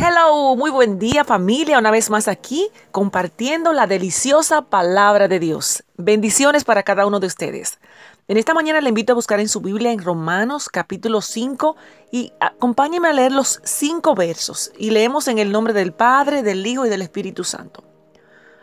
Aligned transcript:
Hello, 0.00 0.54
muy 0.54 0.70
buen 0.70 1.00
día 1.00 1.24
familia, 1.24 1.76
una 1.76 1.90
vez 1.90 2.08
más 2.08 2.28
aquí 2.28 2.70
compartiendo 2.92 3.72
la 3.72 3.88
deliciosa 3.88 4.62
palabra 4.62 5.26
de 5.26 5.40
Dios. 5.40 5.82
Bendiciones 5.96 6.62
para 6.62 6.84
cada 6.84 7.04
uno 7.04 7.18
de 7.18 7.26
ustedes. 7.26 7.80
En 8.28 8.36
esta 8.36 8.54
mañana 8.54 8.80
le 8.80 8.90
invito 8.90 9.12
a 9.12 9.16
buscar 9.16 9.40
en 9.40 9.48
su 9.48 9.60
Biblia 9.60 9.90
en 9.90 10.00
Romanos 10.00 10.68
capítulo 10.68 11.20
5 11.20 11.74
y 12.12 12.32
acompáñeme 12.38 13.08
a 13.08 13.12
leer 13.12 13.32
los 13.32 13.60
cinco 13.64 14.14
versos 14.14 14.70
y 14.78 14.90
leemos 14.90 15.26
en 15.26 15.40
el 15.40 15.50
nombre 15.50 15.72
del 15.72 15.92
Padre, 15.92 16.44
del 16.44 16.64
Hijo 16.64 16.86
y 16.86 16.90
del 16.90 17.02
Espíritu 17.02 17.42
Santo. 17.42 17.82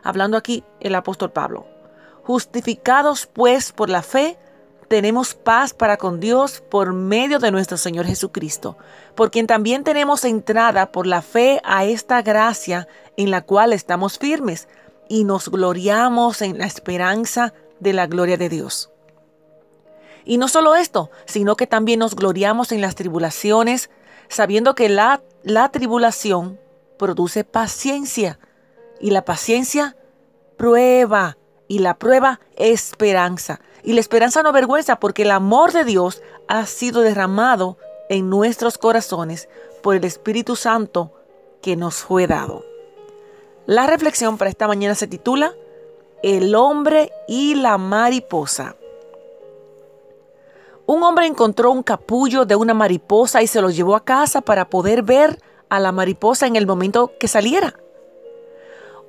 Hablando 0.04 0.38
aquí 0.38 0.64
el 0.80 0.96
apóstol 0.96 1.34
Pablo. 1.34 1.68
Justificados 2.24 3.28
pues 3.28 3.74
por 3.74 3.90
la 3.90 4.04
fe, 4.04 4.40
tenemos 4.96 5.36
paz 5.36 5.74
para 5.74 5.98
con 5.98 6.22
Dios 6.22 6.64
por 6.72 6.94
medio 6.94 7.40
de 7.40 7.52
nuestro 7.52 7.76
Señor 7.76 8.06
Jesucristo, 8.06 8.78
por 9.14 9.30
quien 9.30 9.46
también 9.46 9.84
tenemos 9.84 10.24
entrada 10.24 10.94
por 10.94 11.06
la 11.06 11.22
fe 11.22 11.60
a 11.66 11.84
esta 11.84 12.22
gracia 12.22 12.88
en 13.18 13.30
la 13.30 13.42
cual 13.42 13.74
estamos 13.74 14.18
firmes 14.18 14.70
y 15.10 15.26
nos 15.26 15.50
gloriamos 15.50 16.42
en 16.42 16.60
la 16.60 16.66
esperanza 16.66 17.54
de 17.82 17.92
la 17.92 18.08
gloria 18.08 18.38
de 18.38 18.48
Dios. 18.48 18.90
Y 20.24 20.38
no 20.38 20.48
solo 20.48 20.78
esto, 20.78 21.12
sino 21.26 21.58
que 21.58 21.68
también 21.68 22.00
nos 22.00 22.16
gloriamos 22.16 22.72
en 22.72 22.80
las 22.80 22.96
tribulaciones, 22.96 23.90
sabiendo 24.30 24.76
que 24.76 24.88
la, 24.88 25.22
la 25.44 25.74
tribulación 25.74 26.58
produce 26.98 27.44
paciencia 27.44 28.40
y 29.02 29.12
la 29.12 29.26
paciencia 29.26 29.98
prueba 30.56 31.38
y 31.68 31.80
la 31.80 31.98
prueba 31.98 32.40
esperanza. 32.56 33.60
Y 33.84 33.94
la 33.94 34.00
esperanza 34.00 34.44
no 34.44 34.52
vergüenza 34.52 35.00
porque 35.00 35.24
el 35.24 35.32
amor 35.32 35.72
de 35.72 35.84
Dios 35.84 36.22
ha 36.48 36.66
sido 36.66 37.02
derramado 37.02 37.78
en 38.10 38.30
nuestros 38.30 38.78
corazones 38.78 39.50
por 39.82 39.96
el 39.96 40.04
Espíritu 40.04 40.56
Santo 40.56 41.12
que 41.62 41.76
nos 41.76 41.96
fue 41.98 42.28
dado. 42.28 42.66
La 43.66 43.88
reflexión 43.88 44.38
para 44.38 44.50
esta 44.50 44.68
mañana 44.68 44.96
se 44.96 45.08
titula 45.08 45.54
El 46.22 46.56
hombre 46.56 47.12
y 47.28 47.56
la 47.56 47.78
mariposa. 47.78 48.76
Un 50.88 51.02
hombre 51.02 51.26
encontró 51.26 51.72
un 51.72 51.82
capullo 51.82 52.46
de 52.46 52.56
una 52.56 52.76
mariposa 52.76 53.42
y 53.42 53.48
se 53.48 53.62
lo 53.62 53.72
llevó 53.72 53.96
a 53.96 54.06
casa 54.06 54.42
para 54.42 54.70
poder 54.70 55.02
ver 55.02 55.42
a 55.70 55.80
la 55.80 55.92
mariposa 55.92 56.46
en 56.46 56.56
el 56.56 56.68
momento 56.68 57.12
que 57.20 57.28
saliera. 57.28 57.76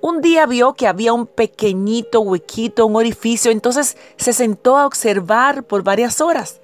Un 0.07 0.21
día 0.21 0.47
vio 0.47 0.75
que 0.75 0.87
había 0.87 1.13
un 1.13 1.27
pequeñito 1.27 2.21
huequito, 2.21 2.87
un 2.87 2.95
orificio, 2.95 3.51
entonces 3.51 3.97
se 4.17 4.33
sentó 4.33 4.77
a 4.77 4.87
observar 4.87 5.65
por 5.65 5.83
varias 5.83 6.21
horas. 6.21 6.61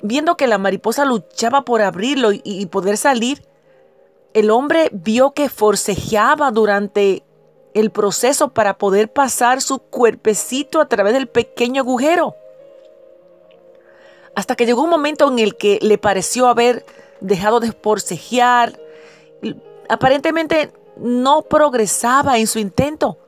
Viendo 0.00 0.38
que 0.38 0.46
la 0.46 0.56
mariposa 0.56 1.04
luchaba 1.04 1.66
por 1.66 1.82
abrirlo 1.82 2.30
y, 2.32 2.64
poder 2.64 2.96
salir, 2.96 3.46
el 4.32 4.50
hombre 4.50 4.88
vio 4.92 5.32
que 5.32 5.50
forcejeaba 5.50 6.52
durante 6.52 7.22
el 7.74 7.90
proceso 7.90 8.48
para 8.48 8.78
poder 8.78 9.12
pasar 9.12 9.60
su 9.60 9.78
cuerpecito 9.80 10.80
a 10.80 10.88
través 10.88 11.12
del 11.12 11.26
pequeño 11.26 11.82
agujero. 11.82 12.34
Hasta 14.34 14.56
que 14.56 14.64
llegó 14.64 14.84
un 14.84 14.90
momento 14.90 15.30
en 15.30 15.38
el 15.38 15.58
que 15.58 15.78
le 15.82 15.98
pareció 15.98 16.46
haber 16.46 16.86
dejado 17.20 17.60
de 17.60 17.72
forcejear. 17.72 18.80
Aparentemente 19.90 20.72
no 20.96 21.42
progresaba 21.42 22.38
en 22.38 22.46
su 22.46 22.58
intento. 22.58 23.18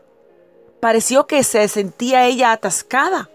Pareció 0.81 1.27
que 1.27 1.43
se 1.43 1.67
sentía 1.69 2.27
ella 2.27 2.53
atascada. 2.53 3.31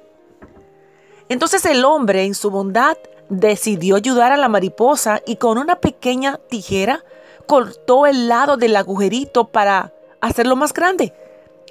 Entonces 1.30 1.66
el 1.66 1.86
hombre, 1.86 2.24
en 2.24 2.36
su 2.36 2.52
bondad, 2.52 2.98
decidió 3.30 3.96
ayudar 3.96 4.32
a 4.32 4.38
la 4.38 4.50
mariposa 4.50 5.22
y 5.26 5.38
con 5.38 5.58
una 5.58 5.78
pequeña 5.78 6.38
tijera 6.50 7.04
cortó 7.48 8.06
el 8.06 8.28
lado 8.28 8.58
del 8.58 8.76
agujerito 8.76 9.48
para 9.48 9.94
hacerlo 10.20 10.56
más 10.56 10.74
grande. 10.74 11.14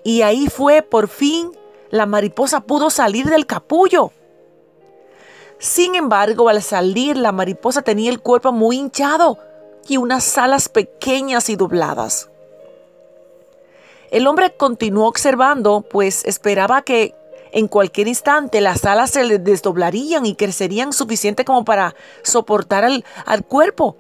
Y 0.03 0.23
ahí 0.23 0.49
fue, 0.49 0.83
por 0.83 1.09
fin, 1.09 1.53
la 1.91 2.07
mariposa 2.07 2.61
pudo 2.61 2.89
salir 2.89 3.27
del 3.27 3.47
capullo. 3.47 4.13
Sin 5.59 5.95
embargo, 5.95 6.49
al 6.49 6.63
salir, 6.63 7.19
la 7.19 7.33
mariposa 7.33 7.83
tenía 7.83 8.11
el 8.11 8.21
cuerpo 8.21 8.53
muy 8.53 8.79
hinchado 8.79 9.39
y 9.87 9.99
unas 9.99 10.39
alas 10.39 10.71
pequeñas 10.71 11.51
y 11.51 11.57
dobladas. 11.57 12.30
El 14.11 14.27
hombre 14.27 14.55
continuó 14.57 15.07
observando, 15.07 15.83
pues 15.83 16.25
esperaba 16.25 16.83
que 16.83 17.15
en 17.53 17.69
cualquier 17.69 18.09
instante 18.09 18.61
las 18.61 18.85
alas 18.85 19.11
se 19.11 19.25
le 19.25 19.39
desdoblarían 19.39 20.27
y 20.27 20.35
crecerían 20.35 20.93
suficiente 20.93 21.45
como 21.45 21.65
para 21.65 21.95
soportar 22.23 22.85
al, 22.85 23.05
al 23.25 23.45
cuerpo, 23.45 23.97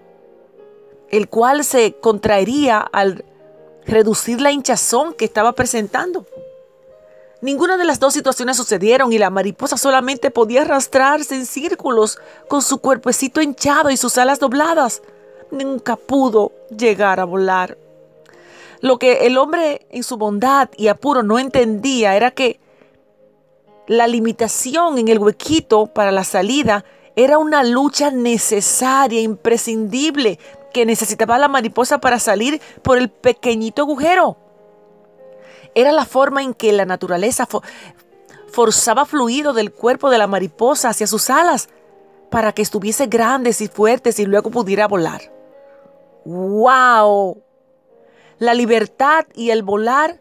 el 1.11 1.29
cual 1.29 1.65
se 1.65 1.95
contraería 1.95 2.81
al 2.81 3.25
reducir 3.87 4.41
la 4.41 4.53
hinchazón 4.53 5.15
que 5.15 5.25
estaba 5.25 5.53
presentando. 5.53 6.27
Ninguna 7.41 7.77
de 7.77 7.85
las 7.85 8.01
dos 8.01 8.13
situaciones 8.13 8.57
sucedieron 8.57 9.13
y 9.13 9.19
la 9.19 9.31
mariposa 9.31 9.77
solamente 9.79 10.31
podía 10.31 10.63
arrastrarse 10.63 11.35
en 11.37 11.47
círculos 11.47 12.19
con 12.49 12.61
su 12.61 12.79
cuerpecito 12.79 13.41
hinchado 13.41 13.91
y 13.91 13.97
sus 13.97 14.19
alas 14.19 14.41
dobladas. 14.41 15.03
Nunca 15.51 15.97
pudo 15.97 16.53
llegar 16.77 17.19
a 17.19 17.25
volar. 17.25 17.79
Lo 18.81 18.99
que 18.99 19.27
el 19.27 19.37
hombre 19.37 19.87
en 19.91 20.03
su 20.03 20.17
bondad 20.17 20.71
y 20.77 20.89
apuro 20.89 21.23
no 21.23 21.39
entendía 21.39 22.17
era 22.17 22.31
que 22.31 22.61
la 23.87 24.07
limitación 24.07 24.99
en 24.99 25.09
el 25.09 25.19
huequito 25.19 25.87
para 25.87 26.13
la 26.13 26.25
salida 26.25 26.85
era 27.17 27.39
una 27.39 27.63
lucha 27.65 28.11
necesaria, 28.11 29.21
imprescindible, 29.21 30.39
que 30.73 30.87
necesitaba 30.87 31.39
la 31.39 31.49
mariposa 31.49 31.99
para 31.99 32.19
salir 32.19 32.61
por 32.83 32.97
el 32.97 33.11
pequeñito 33.11 33.83
agujero. 33.83 34.37
Era 35.75 35.93
la 35.93 36.05
forma 36.05 36.43
en 36.43 36.55
que 36.55 36.73
la 36.73 36.87
naturaleza 36.87 37.47
forzaba 38.49 39.05
fluido 39.05 39.53
del 39.53 39.73
cuerpo 39.73 40.09
de 40.11 40.19
la 40.19 40.27
mariposa 40.27 40.91
hacia 40.91 41.07
sus 41.07 41.29
alas 41.29 41.69
para 42.31 42.53
que 42.53 42.63
estuviese 42.63 43.07
grandes 43.07 43.61
y 43.61 43.69
fuertes 43.69 44.19
y 44.19 44.27
luego 44.27 44.51
pudiera 44.51 44.89
volar. 44.89 45.21
¡Wow! 46.25 47.43
La 48.41 48.55
libertad 48.55 49.27
y 49.35 49.51
el 49.51 49.63
volar 49.63 50.19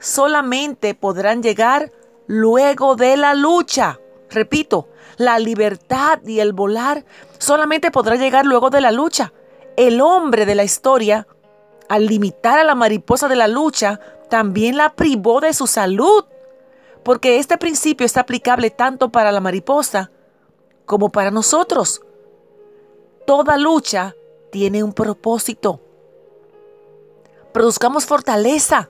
solamente 0.00 0.94
podrán 0.94 1.42
llegar 1.42 1.92
luego 2.26 2.96
de 2.96 3.18
la 3.18 3.34
lucha. 3.34 4.00
Repito, 4.30 4.88
la 5.18 5.38
libertad 5.38 6.20
y 6.24 6.40
el 6.40 6.54
volar 6.54 7.04
solamente 7.36 7.90
podrá 7.90 8.16
llegar 8.16 8.46
luego 8.46 8.70
de 8.70 8.80
la 8.80 8.90
lucha. 8.90 9.34
El 9.76 10.00
hombre 10.00 10.46
de 10.46 10.54
la 10.54 10.64
historia, 10.64 11.26
al 11.90 12.06
limitar 12.06 12.58
a 12.58 12.64
la 12.64 12.74
mariposa 12.74 13.28
de 13.28 13.36
la 13.36 13.48
lucha, 13.48 14.00
también 14.30 14.78
la 14.78 14.94
privó 14.94 15.42
de 15.42 15.52
su 15.52 15.66
salud, 15.66 16.24
porque 17.02 17.38
este 17.38 17.58
principio 17.58 18.06
está 18.06 18.20
aplicable 18.20 18.70
tanto 18.70 19.10
para 19.10 19.30
la 19.30 19.40
mariposa 19.40 20.10
como 20.86 21.10
para 21.10 21.30
nosotros. 21.30 22.00
Toda 23.26 23.58
lucha 23.58 24.16
tiene 24.50 24.82
un 24.82 24.94
propósito 24.94 25.82
produzcamos 27.58 28.06
fortaleza. 28.06 28.88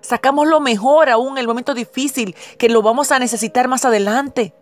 Sacamos 0.00 0.48
lo 0.48 0.58
mejor 0.58 1.08
aún 1.08 1.34
en 1.34 1.38
el 1.38 1.46
momento 1.46 1.72
difícil 1.72 2.34
que 2.58 2.68
lo 2.68 2.82
vamos 2.82 3.12
a 3.12 3.20
necesitar 3.20 3.68
más 3.68 3.84
adelante. 3.84 4.52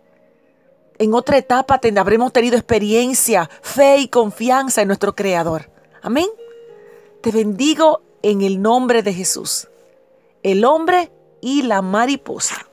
En 0.99 1.11
otra 1.15 1.39
etapa 1.39 1.81
habremos 1.97 2.31
tenido 2.31 2.55
experiencia, 2.55 3.49
fe 3.63 3.97
y 3.97 4.09
confianza 4.09 4.83
en 4.83 4.89
nuestro 4.89 5.15
Creador. 5.15 5.71
Amén. 6.03 6.27
Te 7.23 7.31
bendigo 7.31 8.03
en 8.21 8.43
el 8.43 8.61
nombre 8.61 9.01
de 9.01 9.11
Jesús, 9.11 9.69
el 10.43 10.63
hombre 10.63 11.11
y 11.41 11.63
la 11.63 11.81
mariposa. 11.81 12.64